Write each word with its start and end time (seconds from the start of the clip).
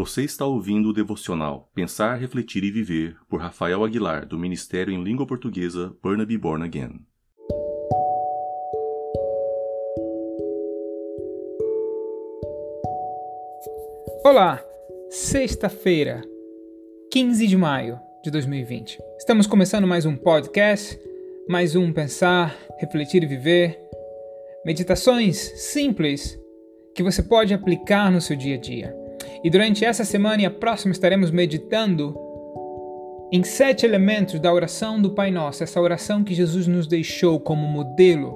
Você 0.00 0.24
está 0.24 0.46
ouvindo 0.46 0.88
o 0.88 0.92
devocional 0.94 1.70
Pensar, 1.74 2.14
Refletir 2.14 2.64
e 2.64 2.70
Viver 2.70 3.18
por 3.28 3.38
Rafael 3.38 3.84
Aguilar, 3.84 4.24
do 4.24 4.38
Ministério 4.38 4.94
em 4.94 5.04
Língua 5.04 5.26
Portuguesa 5.26 5.94
Burnaby 6.02 6.38
Born 6.38 6.64
Again. 6.64 7.04
Olá, 14.24 14.64
sexta-feira, 15.10 16.22
15 17.12 17.46
de 17.46 17.58
maio 17.58 18.00
de 18.24 18.30
2020. 18.30 18.98
Estamos 19.18 19.46
começando 19.46 19.86
mais 19.86 20.06
um 20.06 20.16
podcast, 20.16 20.98
mais 21.46 21.76
um 21.76 21.92
Pensar, 21.92 22.56
Refletir 22.78 23.22
e 23.22 23.26
Viver. 23.26 23.78
Meditações 24.64 25.36
simples 25.36 26.40
que 26.94 27.02
você 27.02 27.22
pode 27.22 27.52
aplicar 27.52 28.10
no 28.10 28.22
seu 28.22 28.34
dia 28.34 28.56
a 28.56 28.58
dia. 28.58 28.99
E 29.42 29.50
durante 29.50 29.84
essa 29.84 30.04
semana 30.04 30.42
e 30.42 30.46
a 30.46 30.50
próxima 30.50 30.92
estaremos 30.92 31.30
meditando 31.30 32.14
em 33.32 33.42
sete 33.42 33.86
elementos 33.86 34.40
da 34.40 34.52
oração 34.52 35.00
do 35.00 35.10
Pai 35.10 35.30
Nosso, 35.30 35.62
essa 35.62 35.80
oração 35.80 36.24
que 36.24 36.34
Jesus 36.34 36.66
nos 36.66 36.86
deixou 36.86 37.38
como 37.38 37.66
modelo 37.66 38.34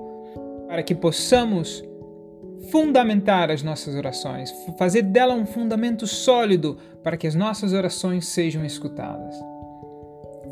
para 0.68 0.82
que 0.82 0.94
possamos 0.94 1.84
fundamentar 2.70 3.50
as 3.50 3.62
nossas 3.62 3.94
orações, 3.94 4.50
fazer 4.78 5.02
dela 5.02 5.34
um 5.34 5.44
fundamento 5.44 6.06
sólido 6.06 6.78
para 7.02 7.16
que 7.16 7.26
as 7.26 7.34
nossas 7.34 7.72
orações 7.72 8.26
sejam 8.26 8.64
escutadas. 8.64 9.34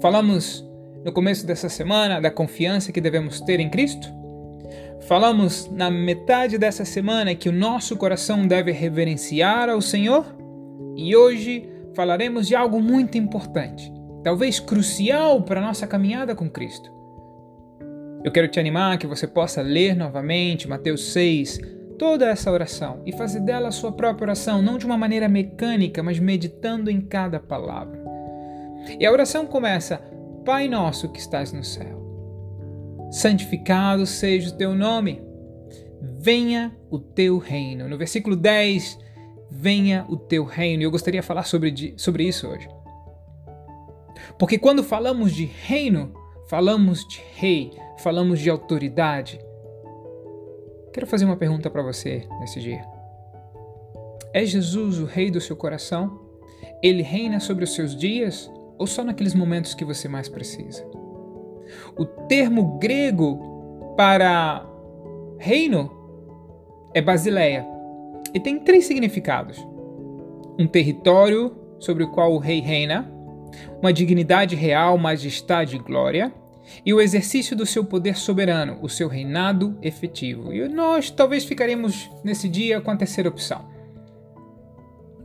Falamos 0.01 0.69
no 1.05 1.13
começo 1.13 1.47
dessa 1.47 1.69
semana 1.69 2.21
da 2.21 2.31
confiança 2.31 2.93
que 2.93 3.01
devemos 3.01 3.41
ter 3.41 3.61
em 3.61 3.71
Cristo. 3.71 4.09
Falamos 5.03 5.69
na 5.71 5.91
metade 5.91 6.59
dessa 6.59 6.85
semana 6.85 7.35
que 7.35 7.49
o 7.49 7.53
nosso 7.53 7.97
coração 7.97 8.47
deve 8.47 8.71
reverenciar 8.71 9.69
ao 9.69 9.81
Senhor. 9.81 10.42
E 10.97 11.17
hoje 11.17 11.69
falaremos 11.95 12.47
de 12.47 12.55
algo 12.55 12.81
muito 12.81 13.17
importante, 13.19 13.93
talvez 14.23 14.61
crucial 14.61 15.43
para 15.43 15.61
a 15.61 15.65
nossa 15.65 15.87
caminhada 15.87 16.35
com 16.35 16.49
Cristo. 16.49 16.91
Eu 18.25 18.31
quero 18.31 18.49
te 18.49 18.61
animar 18.61 18.99
que 18.99 19.07
você 19.07 19.27
possa 19.27 19.61
ler 19.63 19.97
novamente 19.97 20.69
Mateus 20.69 21.13
6, 21.13 21.59
toda 21.99 22.27
essa 22.27 22.51
oração 22.51 23.03
e 23.05 23.13
fazer 23.13 23.41
dela 23.41 23.69
a 23.69 23.73
sua 23.73 23.93
própria 23.93 24.27
oração, 24.27 24.63
não 24.63 24.79
de 24.79 24.87
uma 24.87 24.97
maneira 24.97 25.29
mecânica, 25.29 26.03
mas 26.03 26.19
meditando 26.19 26.91
em 26.91 27.01
cada 27.01 27.41
palavra. 27.41 28.01
E 28.99 29.07
a 29.07 29.13
oração 29.13 29.47
começa: 29.47 30.01
Pai 30.45 30.69
nosso 30.69 31.09
que 31.09 31.19
estás 31.19 31.53
no 31.53 31.65
céu, 31.65 32.01
santificado 33.11 34.07
seja 34.07 34.51
o 34.51 34.57
teu 34.57 34.75
nome, 34.75 35.21
venha 36.19 36.77
o 36.91 36.99
teu 36.99 37.39
reino. 37.39 37.89
No 37.89 37.99
versículo 37.99 38.37
10 38.37 38.99
venha 39.53 40.07
o 40.09 40.17
teu 40.17 40.45
reino. 40.45 40.83
E 40.83 40.87
eu 40.87 40.91
gostaria 40.91 41.21
de 41.21 41.27
falar 41.27 41.45
sobre, 41.45 41.95
sobre 41.99 42.25
isso 42.25 42.49
hoje. 42.49 42.69
Porque 44.39 44.59
quando 44.59 44.83
falamos 44.83 45.33
de 45.33 45.45
reino, 45.45 46.15
falamos 46.49 47.07
de 47.07 47.21
rei, 47.35 47.73
falamos 47.99 48.41
de 48.41 48.49
autoridade. 48.49 49.39
Quero 50.93 51.07
fazer 51.07 51.27
uma 51.27 51.37
pergunta 51.37 51.69
para 51.69 51.83
você 51.83 52.27
nesse 52.41 52.61
dia. 52.61 52.83
É 54.33 54.45
Jesus 54.45 54.99
o 54.99 55.05
rei 55.05 55.31
do 55.31 55.41
seu 55.41 55.55
coração? 55.55 56.21
Ele 56.83 57.03
reina 57.03 57.39
sobre 57.39 57.65
os 57.65 57.75
seus 57.75 57.95
dias 57.95 58.51
ou 58.79 58.87
só 58.87 59.05
naqueles 59.05 59.35
momentos 59.35 59.75
que 59.75 59.85
você 59.85 60.09
mais 60.09 60.29
precisa? 60.29 60.85
O 61.97 62.07
termo 62.07 62.79
grego 62.79 63.95
para 63.97 64.67
reino 65.39 65.91
é 66.95 67.01
basileia, 67.01 67.67
e 68.35 68.41
tem 68.41 68.59
três 68.59 68.87
significados: 68.87 69.59
um 70.59 70.67
território 70.67 71.57
sobre 71.79 72.05
o 72.05 72.11
qual 72.11 72.33
o 72.33 72.39
rei 72.39 72.61
reina, 72.61 73.11
uma 73.81 73.93
dignidade 73.93 74.55
real, 74.55 74.97
majestade 74.97 75.77
e 75.77 75.79
glória, 75.79 76.33
e 76.87 76.95
o 76.95 77.01
exercício 77.01 77.57
do 77.57 77.67
seu 77.67 77.85
poder 77.85 78.17
soberano, 78.17 78.79
o 78.81 78.89
seu 78.89 79.09
reinado 79.09 79.77
efetivo. 79.83 80.53
E 80.53 80.69
nós 80.69 81.11
talvez 81.11 81.45
ficaremos 81.45 82.11
nesse 82.25 82.49
dia 82.49 82.81
com 82.81 82.91
a 82.91 82.97
terceira 82.97 83.29
opção: 83.29 83.65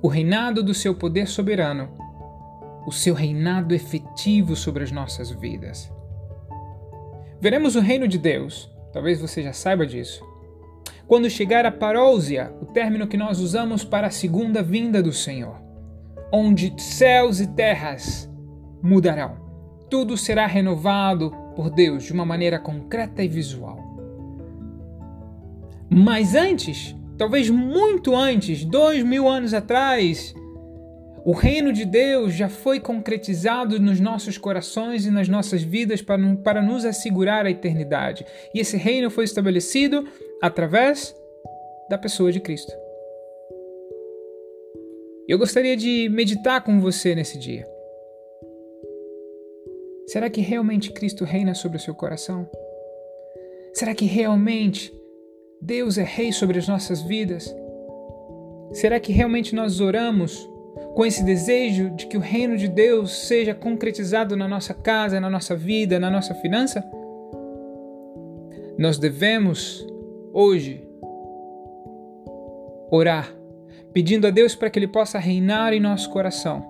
o 0.01 0.07
reinado 0.07 0.63
do 0.63 0.73
seu 0.73 0.95
poder 0.95 1.27
soberano, 1.27 1.89
o 2.85 2.91
seu 2.91 3.13
reinado 3.13 3.73
efetivo 3.73 4.55
sobre 4.55 4.83
as 4.83 4.91
nossas 4.91 5.29
vidas. 5.31 5.91
Veremos 7.39 7.75
o 7.75 7.79
reino 7.79 8.07
de 8.07 8.17
Deus, 8.17 8.71
talvez 8.91 9.21
você 9.21 9.43
já 9.43 9.53
saiba 9.53 9.85
disso, 9.85 10.25
quando 11.07 11.29
chegar 11.29 11.65
a 11.65 11.71
parousia, 11.71 12.51
o 12.59 12.65
término 12.77 13.07
que 13.07 13.17
nós 13.17 13.39
usamos 13.39 13.83
para 13.83 14.05
a 14.05 14.11
segunda 14.11 14.61
vinda 14.61 15.01
do 15.01 15.11
Senhor, 15.11 15.59
onde 16.31 16.71
céus 16.77 17.39
e 17.39 17.47
terras 17.47 18.31
mudarão. 18.83 19.35
Tudo 19.89 20.15
será 20.15 20.45
renovado 20.45 21.33
por 21.55 21.71
Deus 21.71 22.03
de 22.03 22.13
uma 22.13 22.23
maneira 22.23 22.59
concreta 22.59 23.23
e 23.23 23.27
visual. 23.27 23.79
Mas 25.89 26.35
antes, 26.35 26.95
talvez 27.17 27.49
muito 27.49 28.15
antes, 28.15 28.63
dois 28.63 29.01
mil 29.01 29.27
anos 29.27 29.55
atrás, 29.55 30.35
o 31.25 31.31
reino 31.31 31.73
de 31.73 31.83
Deus 31.83 32.35
já 32.35 32.47
foi 32.47 32.79
concretizado 32.79 33.79
nos 33.79 33.99
nossos 33.99 34.37
corações 34.37 35.03
e 35.03 35.09
nas 35.09 35.27
nossas 35.27 35.63
vidas 35.63 35.99
para, 35.99 36.35
para 36.43 36.61
nos 36.61 36.85
assegurar 36.85 37.43
a 37.47 37.49
eternidade. 37.49 38.23
E 38.53 38.59
esse 38.59 38.77
reino 38.77 39.09
foi 39.09 39.23
estabelecido 39.23 40.07
através 40.39 41.15
da 41.89 41.97
pessoa 41.97 42.31
de 42.31 42.39
Cristo. 42.39 42.71
Eu 45.27 45.37
gostaria 45.37 45.75
de 45.75 46.07
meditar 46.09 46.63
com 46.63 46.79
você 46.79 47.13
nesse 47.13 47.37
dia. 47.37 47.67
Será 50.07 50.29
que 50.29 50.39
realmente 50.39 50.91
Cristo 50.91 51.25
reina 51.25 51.53
sobre 51.53 51.77
o 51.77 51.81
seu 51.81 51.93
coração? 51.93 52.49
Será 53.73 53.93
que 53.93 54.05
realmente 54.05 54.93
Deus 55.61 55.97
é 55.97 56.03
rei 56.03 56.31
sobre 56.31 56.57
as 56.57 56.67
nossas 56.67 57.01
vidas? 57.01 57.53
Será 58.71 58.99
que 58.99 59.11
realmente 59.11 59.53
nós 59.53 59.81
oramos 59.81 60.49
com 60.95 61.05
esse 61.05 61.23
desejo 61.23 61.89
de 61.91 62.07
que 62.07 62.15
o 62.15 62.21
reino 62.21 62.55
de 62.57 62.67
Deus 62.67 63.27
seja 63.27 63.53
concretizado 63.53 64.35
na 64.37 64.47
nossa 64.47 64.73
casa, 64.73 65.19
na 65.19 65.29
nossa 65.29 65.55
vida, 65.55 65.99
na 65.99 66.09
nossa 66.09 66.33
finança? 66.35 66.83
Nós 68.77 68.97
devemos 68.97 69.85
hoje 70.31 70.86
orar, 72.91 73.31
pedindo 73.93 74.27
a 74.27 74.29
Deus 74.29 74.55
para 74.55 74.69
que 74.69 74.79
Ele 74.79 74.87
possa 74.87 75.19
reinar 75.19 75.73
em 75.73 75.79
nosso 75.79 76.09
coração, 76.09 76.65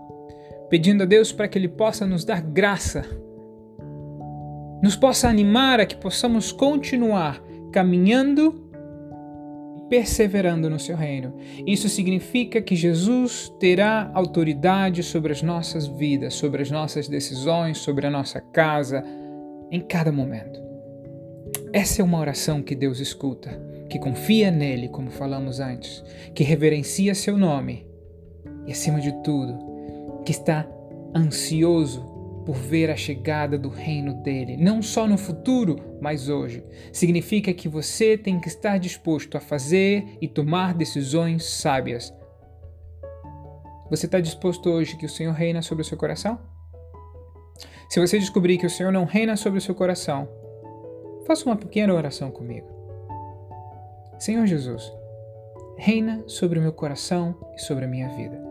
pedindo 0.69 1.03
a 1.03 1.05
Deus 1.05 1.31
para 1.31 1.47
que 1.47 1.57
Ele 1.57 1.67
possa 1.67 2.05
nos 2.05 2.23
dar 2.23 2.41
graça, 2.41 3.05
nos 4.81 4.95
possa 4.95 5.27
animar 5.27 5.79
a 5.79 5.85
que 5.85 5.95
possamos 5.95 6.51
continuar 6.51 7.41
caminhando 7.71 8.67
perseverando 9.89 10.69
no 10.69 10.79
seu 10.79 10.95
reino. 10.95 11.33
Isso 11.65 11.87
significa 11.89 12.61
que 12.61 12.75
Jesus 12.75 13.49
terá 13.59 14.11
autoridade 14.13 15.01
sobre 15.03 15.31
as 15.31 15.41
nossas 15.41 15.87
vidas, 15.87 16.33
sobre 16.33 16.61
as 16.61 16.69
nossas 16.69 17.07
decisões, 17.07 17.77
sobre 17.77 18.05
a 18.05 18.11
nossa 18.11 18.41
casa, 18.41 19.03
em 19.71 19.81
cada 19.81 20.11
momento. 20.11 20.61
Essa 21.73 22.01
é 22.01 22.05
uma 22.05 22.19
oração 22.19 22.61
que 22.61 22.75
Deus 22.75 22.99
escuta, 22.99 23.61
que 23.89 23.99
confia 23.99 24.51
nele, 24.51 24.89
como 24.89 25.09
falamos 25.09 25.59
antes, 25.59 26.03
que 26.33 26.43
reverencia 26.43 27.15
seu 27.15 27.37
nome 27.37 27.87
e, 28.65 28.71
acima 28.71 28.99
de 28.99 29.11
tudo, 29.23 29.57
que 30.25 30.31
está 30.31 30.67
ansioso 31.15 32.01
por 32.45 32.55
ver 32.55 32.89
a 32.89 32.95
chegada 32.95 33.57
do 33.57 33.69
reino 33.69 34.13
dele, 34.23 34.55
não 34.57 34.81
só 34.81 35.05
no 35.05 35.17
futuro, 35.17 35.77
mas 36.01 36.29
hoje. 36.29 36.63
Significa 36.93 37.53
que 37.53 37.67
você 37.67 38.17
tem 38.17 38.39
que 38.39 38.47
estar 38.47 38.77
disposto 38.77 39.37
a 39.37 39.41
fazer 39.41 40.17
e 40.21 40.27
tomar 40.27 40.73
decisões 40.73 41.43
sábias. 41.45 42.13
Você 43.89 44.05
está 44.05 44.19
disposto 44.19 44.69
hoje 44.69 44.97
que 44.97 45.05
o 45.05 45.09
Senhor 45.09 45.33
reina 45.33 45.61
sobre 45.61 45.81
o 45.81 45.85
seu 45.85 45.97
coração? 45.97 46.39
Se 47.89 47.99
você 47.99 48.19
descobrir 48.19 48.57
que 48.57 48.65
o 48.65 48.69
Senhor 48.69 48.91
não 48.91 49.05
reina 49.05 49.35
sobre 49.35 49.59
o 49.59 49.61
seu 49.61 49.73
coração, 49.73 50.27
Faça 51.27 51.45
uma 51.45 51.57
pequena 51.57 51.93
oração 51.93 52.31
comigo. 52.31 52.76
Senhor 54.19 54.47
Jesus, 54.47 54.91
reina 55.77 56.23
sobre 56.27 56.57
o 56.57 56.61
meu 56.61 56.73
coração 56.73 57.35
e 57.55 57.61
sobre 57.61 57.85
a 57.85 57.87
minha 57.87 58.09
vida. 58.09 58.41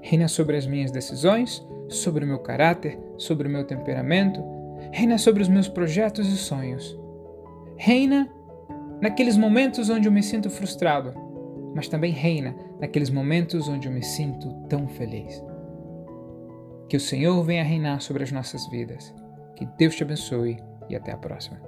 Reina 0.00 0.26
sobre 0.26 0.56
as 0.56 0.66
minhas 0.66 0.90
decisões, 0.90 1.64
sobre 1.88 2.24
o 2.24 2.26
meu 2.26 2.38
caráter, 2.38 2.98
sobre 3.18 3.46
o 3.46 3.50
meu 3.50 3.64
temperamento. 3.64 4.42
Reina 4.92 5.18
sobre 5.18 5.42
os 5.42 5.48
meus 5.48 5.68
projetos 5.68 6.28
e 6.28 6.36
sonhos. 6.36 6.98
Reina 7.76 8.30
naqueles 9.00 9.36
momentos 9.36 9.90
onde 9.90 10.08
eu 10.08 10.12
me 10.12 10.22
sinto 10.22 10.48
frustrado, 10.48 11.12
mas 11.74 11.88
também 11.88 12.12
reina 12.12 12.56
naqueles 12.80 13.10
momentos 13.10 13.68
onde 13.68 13.88
eu 13.88 13.92
me 13.92 14.02
sinto 14.02 14.50
tão 14.68 14.88
feliz. 14.88 15.42
Que 16.88 16.96
o 16.96 17.00
Senhor 17.00 17.42
venha 17.42 17.64
reinar 17.64 18.00
sobre 18.00 18.22
as 18.22 18.32
nossas 18.32 18.66
vidas. 18.68 19.14
Que 19.56 19.66
Deus 19.76 19.94
te 19.94 20.04
abençoe 20.04 20.56
e 20.88 20.96
até 20.96 21.12
a 21.12 21.16
próxima. 21.16 21.65